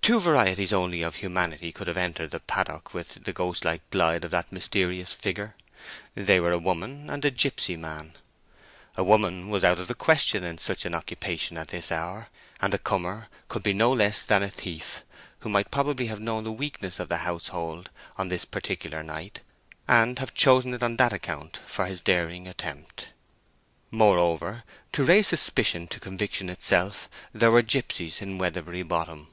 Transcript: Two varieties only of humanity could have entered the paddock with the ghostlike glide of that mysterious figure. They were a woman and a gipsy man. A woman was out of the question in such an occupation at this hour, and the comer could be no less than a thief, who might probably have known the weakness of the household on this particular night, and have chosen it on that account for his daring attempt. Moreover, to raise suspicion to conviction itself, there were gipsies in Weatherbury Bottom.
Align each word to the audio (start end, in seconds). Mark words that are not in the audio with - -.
Two 0.00 0.18
varieties 0.18 0.72
only 0.72 1.02
of 1.02 1.16
humanity 1.16 1.70
could 1.70 1.88
have 1.88 1.96
entered 1.98 2.30
the 2.30 2.40
paddock 2.40 2.94
with 2.94 3.24
the 3.24 3.34
ghostlike 3.34 3.82
glide 3.90 4.24
of 4.24 4.30
that 4.30 4.50
mysterious 4.52 5.12
figure. 5.12 5.54
They 6.14 6.40
were 6.40 6.52
a 6.52 6.58
woman 6.58 7.08
and 7.10 7.22
a 7.22 7.30
gipsy 7.30 7.76
man. 7.76 8.16
A 8.96 9.04
woman 9.04 9.50
was 9.50 9.62
out 9.62 9.78
of 9.78 9.88
the 9.88 9.94
question 9.94 10.42
in 10.42 10.56
such 10.56 10.86
an 10.86 10.94
occupation 10.94 11.58
at 11.58 11.68
this 11.68 11.92
hour, 11.92 12.28
and 12.62 12.72
the 12.72 12.78
comer 12.78 13.28
could 13.48 13.62
be 13.62 13.74
no 13.74 13.92
less 13.92 14.24
than 14.24 14.42
a 14.42 14.48
thief, 14.50 15.04
who 15.40 15.50
might 15.50 15.70
probably 15.70 16.06
have 16.06 16.20
known 16.20 16.44
the 16.44 16.52
weakness 16.52 16.98
of 16.98 17.10
the 17.10 17.18
household 17.18 17.90
on 18.16 18.28
this 18.28 18.46
particular 18.46 19.02
night, 19.02 19.40
and 19.86 20.18
have 20.18 20.34
chosen 20.34 20.72
it 20.72 20.82
on 20.82 20.96
that 20.96 21.12
account 21.12 21.58
for 21.66 21.84
his 21.86 22.00
daring 22.00 22.48
attempt. 22.48 23.08
Moreover, 23.90 24.64
to 24.92 25.04
raise 25.04 25.28
suspicion 25.28 25.86
to 25.88 26.00
conviction 26.00 26.48
itself, 26.48 27.08
there 27.34 27.50
were 27.50 27.62
gipsies 27.62 28.22
in 28.22 28.38
Weatherbury 28.38 28.82
Bottom. 28.82 29.28